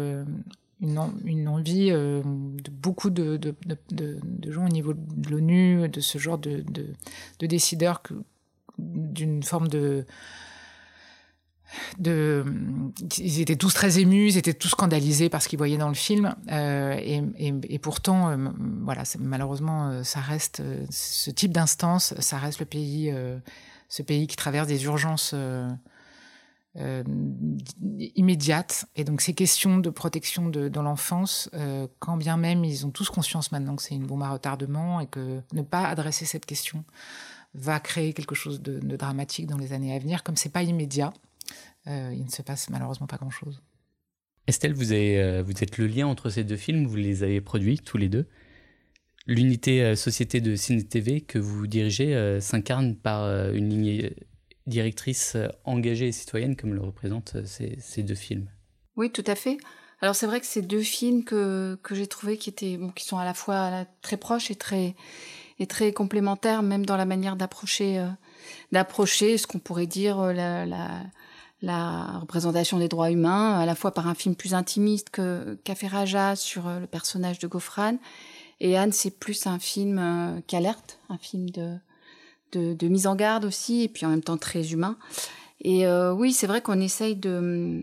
[0.80, 3.40] une, envie euh, de beaucoup de,
[4.48, 6.64] gens au niveau de l'ONU, de ce genre de,
[7.40, 8.02] décideurs,
[8.78, 10.04] d'une forme de,
[11.98, 15.94] ils étaient tous très émus, ils étaient tous scandalisés par ce qu'ils voyaient dans le
[15.94, 18.36] film, euh, et, et, pourtant, euh,
[18.82, 23.12] voilà, malheureusement, ça reste ce type d'instance, ça reste le pays,
[23.88, 25.34] ce pays qui traverse des urgences
[26.78, 27.02] euh,
[28.16, 28.84] immédiate.
[28.96, 33.08] Et donc ces questions de protection dans l'enfance, euh, quand bien même ils ont tous
[33.08, 36.84] conscience maintenant que c'est une bombe à retardement et que ne pas adresser cette question
[37.54, 41.14] va créer quelque chose de, dramatique dans les années à venir, comme c'est pas immédiat,
[41.86, 43.62] euh, il ne se passe malheureusement pas grand-chose.
[44.46, 47.78] Estelle, vous, avez, vous êtes le lien entre ces deux films, vous les avez produits
[47.78, 48.28] tous les deux.
[49.26, 54.10] L'unité Société de Ciné TV que vous dirigez s'incarne par une ligne
[54.66, 58.48] directrice euh, engagée et citoyenne comme le représentent euh, ces, deux films.
[58.96, 59.58] Oui, tout à fait.
[60.00, 63.16] Alors c'est vrai que ces deux films que, que j'ai trouvé qui étaient qui sont
[63.16, 64.94] à la fois très proches et très
[65.58, 68.08] et très complémentaires, même dans la manière d'approcher euh,
[68.72, 71.02] d'approcher ce qu'on pourrait dire la, la,
[71.62, 75.86] la, représentation des droits humains, à la fois par un film plus intimiste que Café
[75.86, 77.96] Raja sur le personnage de Gofran,
[78.60, 81.78] et Anne c'est plus un film qui alerte, un film de
[82.52, 84.96] de, mise en garde aussi, et puis en même temps très humain.
[85.62, 87.82] Et euh, oui, c'est vrai qu'on essaye de,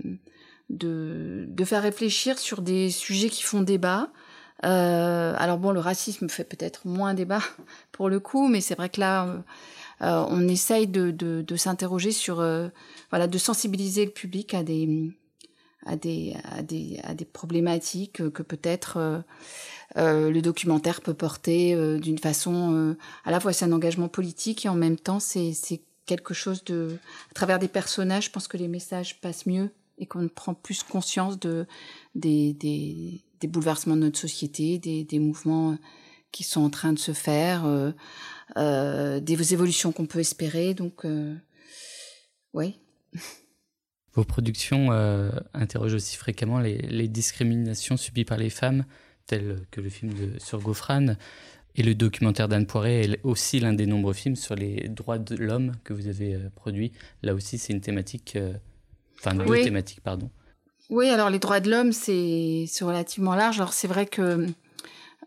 [0.69, 4.09] de, faire réfléchir sur des sujets qui font débat.
[4.65, 7.41] Euh, alors bon, le racisme fait peut-être moins débat
[7.91, 9.43] pour le coup, mais c'est vrai que là,
[10.01, 12.35] euh, on essaye de, de, s'interroger sur,
[13.09, 15.13] voilà, de sensibiliser le public à des,
[15.85, 19.23] à des, à des, à des problématiques que peut-être
[19.97, 24.07] euh, le documentaire peut porter euh, d'une façon euh, à la fois c'est un engagement
[24.07, 25.53] politique et en même temps c'est
[26.07, 26.97] quelque chose de
[27.29, 29.69] à travers des personnages je pense que les messages passent mieux
[29.99, 31.67] et qu'on prend plus conscience de
[32.15, 35.77] des, des, des, bouleversements de notre société des, des mouvements
[36.31, 37.93] qui sont en train de se faire
[38.55, 40.73] des évolutions qu'on peut espérer.
[40.73, 41.05] Donc
[42.53, 42.79] oui
[44.13, 44.91] vos productions
[45.53, 48.85] interrogent aussi fréquemment les, les discriminations subies par les femmes
[49.25, 51.15] tel que le film de, sur Gofran.
[51.75, 55.35] Et le documentaire d'Anne Poiré est aussi l'un des nombreux films sur les droits de
[55.35, 56.91] l'homme que vous avez euh, produit.
[57.23, 58.53] Là aussi, c'est une thématique, euh,
[59.17, 60.29] enfin deux thématiques, pardon.
[60.89, 63.59] Oui, alors les droits de l'homme, c'est relativement large.
[63.59, 64.45] Alors c'est vrai que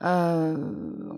[0.05, 0.57] euh,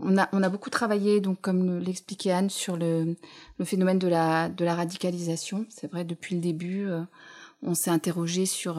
[0.03, 3.17] on, a, on a beaucoup travaillé, donc comme l'expliquait Anne, sur le,
[3.59, 5.67] le, phénomène de la, de la radicalisation.
[5.69, 6.87] C'est vrai, depuis le début,
[7.63, 8.79] on s'est interrogé sur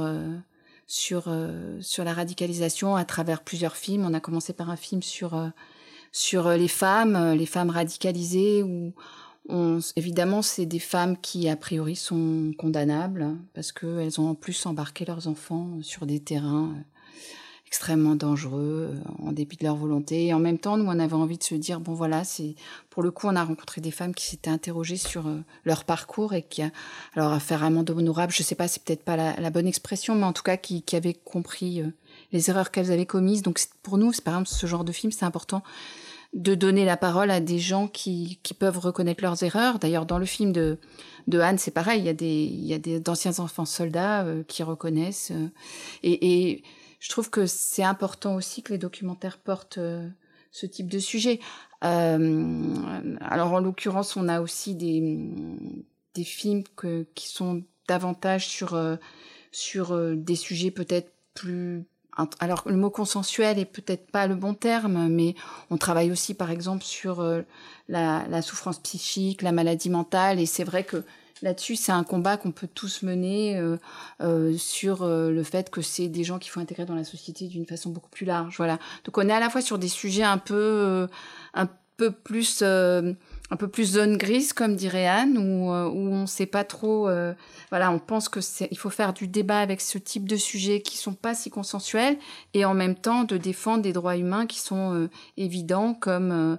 [0.89, 4.05] sur euh, sur la radicalisation à travers plusieurs films.
[4.05, 5.49] On a commencé par un film sur euh,
[6.11, 8.93] sur euh, les femmes, les femmes radicalisées où
[9.47, 14.65] on, évidemment, c'est des femmes qui, a priori, sont condamnables parce qu'elles ont en plus
[14.65, 16.75] embarqué leurs enfants sur des terrains
[17.69, 20.25] extrêmement dangereux en dépit de leur volonté.
[20.25, 22.55] Et en même temps, nous, on avait envie de se dire, bon voilà, c'est
[22.89, 25.25] pour le coup, on a rencontré des femmes qui s'étaient interrogées sur
[25.65, 26.63] leur parcours et qui,
[27.15, 30.25] alors à faire amende honorable, je sais pas, c'est peut-être pas la, bonne expression, mais
[30.25, 31.83] en tout cas qui, avaient compris
[32.31, 33.43] les erreurs qu'elles avaient commises.
[33.43, 35.63] Donc pour nous, par exemple, ce genre de film, c'est important
[36.33, 39.79] de donner la parole à des gens qui, qui peuvent reconnaître leurs erreurs.
[39.79, 40.77] D'ailleurs, dans le film de,
[41.27, 42.01] de Anne, c'est pareil.
[42.01, 45.31] Il y a des, il d'anciens enfants soldats euh, qui reconnaissent.
[45.31, 45.47] Euh,
[46.03, 46.61] et,
[46.99, 50.07] je trouve que c'est important aussi que les documentaires portent euh,
[50.51, 51.39] ce type de sujet.
[51.81, 55.17] alors, en l'occurrence, on a aussi des,
[56.13, 56.63] des films
[57.15, 58.77] qui sont davantage sur,
[59.51, 61.85] sur des sujets peut-être plus
[62.39, 65.35] alors le mot consensuel est peut-être pas le bon terme, mais
[65.69, 67.41] on travaille aussi par exemple sur euh,
[67.87, 71.03] la, souffrance psychique, la maladie mentale, et c'est vrai que
[71.41, 73.77] là-dessus c'est un combat qu'on peut tous mener euh,
[74.21, 77.65] euh, sur le fait que c'est des gens qu'il faut intégrer dans la société d'une
[77.65, 78.57] façon beaucoup plus large.
[78.57, 78.79] Voilà.
[79.05, 81.07] Donc on est à la fois sur des sujets un peu
[81.53, 81.67] un
[81.97, 82.63] peu plus
[83.51, 86.63] un peu plus zone grise, comme dirait Anne, où, euh, où on ne sait pas
[86.63, 87.09] trop.
[87.09, 87.33] Euh,
[87.69, 88.39] voilà, on pense que
[88.69, 92.17] il faut faire du débat avec ce type de sujets qui sont pas si consensuels,
[92.53, 96.57] et en même temps de défendre des droits humains qui sont euh, évidents, comme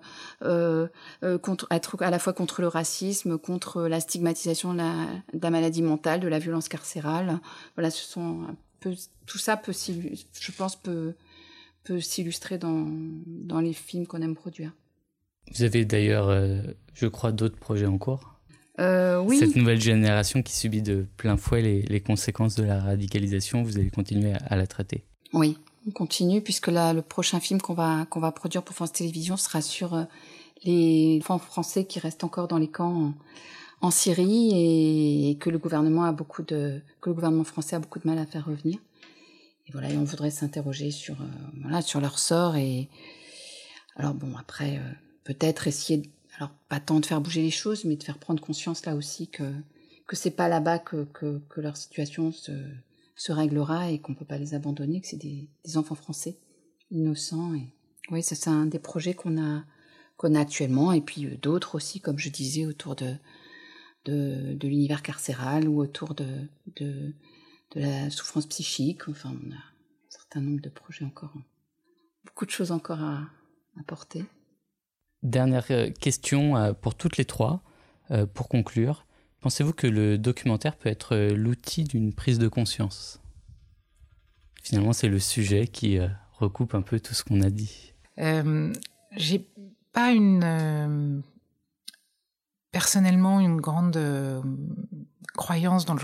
[1.43, 4.93] contre, être à la fois contre le racisme, contre la stigmatisation de la,
[5.33, 7.39] de la, maladie mentale, de la violence carcérale.
[7.77, 8.95] Voilà, ce sont un peu,
[9.27, 11.15] tout ça peut, je pense, peut,
[11.85, 12.87] peut s'illustrer dans,
[13.27, 14.73] dans les films qu'on aime produire.
[15.55, 16.61] Vous avez d'ailleurs, euh,
[16.95, 18.31] je crois, d'autres projets en cours
[18.79, 19.39] euh, oui.
[19.39, 23.91] Cette nouvelle génération qui subit de plein fouet les, conséquences de la radicalisation, vous allez
[23.91, 25.05] continuer à, la traiter?
[25.35, 28.93] Oui, on continue puisque là, le prochain film qu'on va, qu'on va produire pour France
[28.93, 30.05] Télévisions sera sur euh,
[30.65, 33.13] les enfants français qui restent encore dans les camps
[33.83, 34.53] en, Syrie
[35.31, 38.19] et, que le gouvernement a beaucoup de, que le gouvernement français a beaucoup de mal
[38.19, 38.79] à faire revenir.
[39.67, 41.17] Et voilà, et on voudrait s'interroger sur,
[41.61, 42.89] voilà, sur leur sort et
[43.97, 44.81] alors bon après
[45.33, 48.85] peut-être essayer, alors pas tant de faire bouger les choses, mais de faire prendre conscience
[48.85, 49.45] là aussi que
[50.09, 52.51] que c'est pas là-bas que, que, leur situation se,
[53.15, 56.37] se réglera et qu'on peut pas les abandonner, que c'est des, des, enfants français
[56.91, 57.55] innocents.
[57.55, 57.73] Et
[58.11, 59.63] oui, c'est un des projets qu'on a
[60.17, 63.15] qu'on a actuellement, et puis euh, d'autres aussi, comme je disais, autour de
[64.07, 66.27] de, l'univers carcéral ou autour de,
[66.75, 67.15] de
[67.77, 69.09] de la souffrance psychique.
[69.09, 71.35] Enfin, on a un certain nombre de projets encore,
[72.25, 73.29] beaucoup de choses encore à,
[73.79, 74.25] à porter.
[75.23, 77.63] Dernière euh, question euh, pour toutes les trois,
[78.11, 79.05] euh, pour conclure.
[79.41, 83.21] Pensez-vous que le documentaire peut être l'outil d'une prise de conscience?
[84.63, 85.99] Finalement, c'est le sujet qui
[86.35, 87.95] recoupe un peu tout ce qu'on a dit.
[89.17, 89.49] J'ai
[89.95, 91.23] pas une
[92.71, 93.99] personnellement une grande
[95.35, 95.95] croyance dans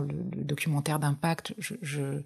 [0.00, 1.54] le documentaire d'impact.
[1.58, 2.22] je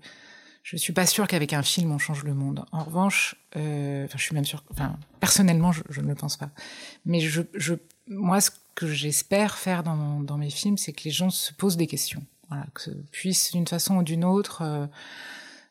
[0.76, 2.64] suis pas sûre qu'avec un film on change le monde.
[2.72, 6.36] En revanche, euh, enfin, je suis même sûre, enfin, personnellement, je, je, ne le pense
[6.36, 6.50] pas.
[7.04, 7.74] Mais je, je
[8.08, 11.76] moi, ce que j'espère faire dans, dans, mes films, c'est que les gens se posent
[11.76, 14.86] des questions, voilà, que puissent d'une façon ou d'une autre euh,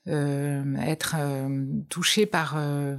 [0.08, 2.96] euh, être euh, touchés par euh,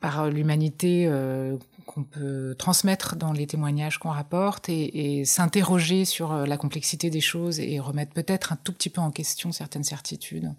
[0.00, 1.56] par l'humanité euh,
[1.88, 7.22] qu'on peut transmettre dans les témoignages qu'on rapporte et, s'interroger sur euh, la complexité des
[7.22, 10.52] choses et remettre peut-être un tout petit peu en question certaines certitudes.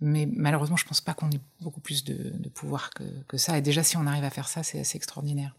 [0.00, 3.58] Mais malheureusement, je pense pas qu'on ait beaucoup plus de, pouvoir que, ça.
[3.58, 5.56] Et déjà, si on arrive à faire ça, c'est assez extraordinaire.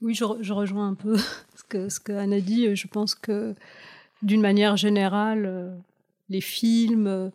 [0.00, 1.16] Oui, je, rejoins un peu
[1.56, 2.74] ce que, ce que Anne a dit.
[2.74, 3.54] Je pense que
[4.22, 5.76] d'une manière générale, euh,
[6.28, 7.30] les films,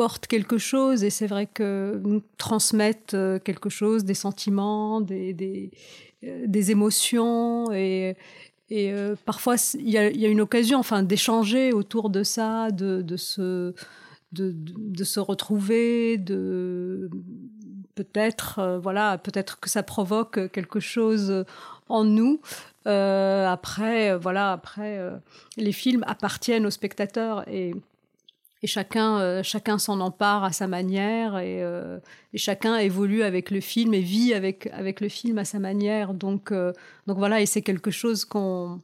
[0.00, 5.34] portent quelque chose et c'est vrai que nous transmettent euh, quelque chose, des sentiments, des,
[5.34, 5.70] des,
[6.24, 8.16] euh, émotions et,
[8.70, 12.70] et euh, parfois il y, a, y, a, une occasion enfin d'échanger autour de ça,
[12.70, 13.74] de, de, se,
[14.32, 17.10] de, de, se retrouver, de
[17.94, 21.44] peut-être voilà peut-être que ça provoque quelque chose
[21.90, 22.40] en nous.
[22.86, 24.98] Après voilà après
[25.58, 27.74] les films appartiennent aux spectateurs et
[28.62, 31.98] et chacun, euh, chacun s'en empare à sa manière et, euh,
[32.34, 36.12] et, chacun évolue avec le film et vit avec, avec le film à sa manière.
[36.12, 36.72] Donc, euh,
[37.06, 38.80] donc voilà, et c'est quelque chose qu'on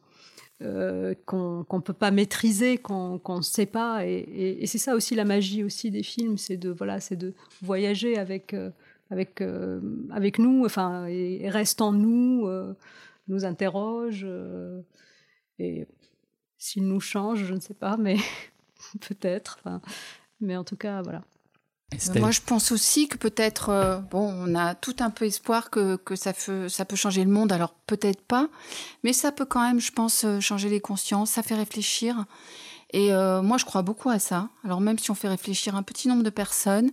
[1.26, 4.06] qu'on ne peut pas maîtriser, qu'on ne sait pas.
[4.06, 8.56] Et, c'est ça aussi la magie aussi des films, c'est de, voilà, de voyager avec,
[9.10, 9.42] avec,
[10.10, 12.48] avec nous, enfin, et, reste en nous,
[13.28, 14.26] nous interroge.
[15.58, 15.86] et
[16.56, 18.16] s'il nous change, je ne sais pas, mais
[19.08, 19.58] peut-être.
[19.60, 19.80] Enfin,
[20.40, 21.22] mais en tout cas, voilà.
[22.16, 25.96] Moi, je pense aussi que peut-être, euh, bon, on a tout un peu espoir que,
[25.96, 27.52] que ça, fait, ça peut changer le monde.
[27.52, 28.48] Alors peut-être pas,
[29.04, 31.30] mais ça peut quand même, je pense, euh, changer les consciences.
[31.30, 32.24] Ça fait réfléchir.
[32.92, 34.48] Et euh, moi, je crois beaucoup à ça.
[34.64, 36.90] Alors même si on fait réfléchir un petit nombre de personnes,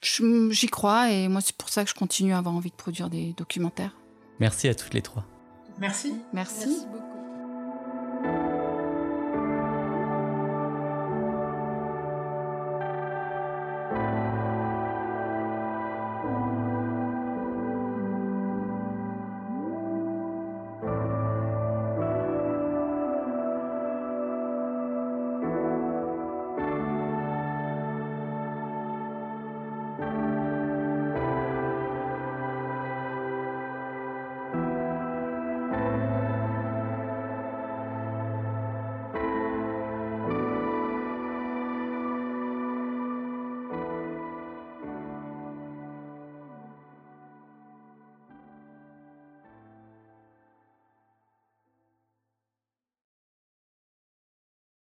[0.00, 3.10] j'y crois et moi, c'est pour ça que je continue à avoir envie de produire
[3.10, 3.96] des documentaires.
[4.38, 5.24] Merci à toutes les trois.
[5.78, 6.14] Merci.
[6.32, 6.66] Merci.
[6.68, 7.19] Merci beaucoup.